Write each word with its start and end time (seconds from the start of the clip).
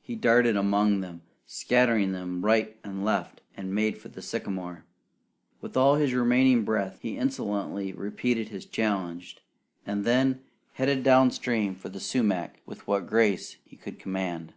He 0.00 0.14
darted 0.14 0.56
among 0.56 1.00
them, 1.00 1.22
scattering 1.44 2.12
them 2.12 2.44
right 2.44 2.76
and 2.84 3.04
left, 3.04 3.40
and 3.56 3.74
made 3.74 3.98
for 3.98 4.06
the 4.08 4.22
sycamore. 4.22 4.84
With 5.60 5.76
all 5.76 5.96
his 5.96 6.14
remaining 6.14 6.62
breath, 6.62 7.00
he 7.02 7.16
insolently 7.18 7.92
repeated 7.92 8.50
his 8.50 8.64
challenge; 8.64 9.38
and 9.84 10.04
then 10.04 10.44
headed 10.74 11.02
down 11.02 11.32
stream 11.32 11.74
for 11.74 11.88
the 11.88 11.98
sumac 11.98 12.60
with 12.64 12.86
what 12.86 13.08
grace 13.08 13.56
he 13.64 13.74
could 13.76 13.98
command. 13.98 14.52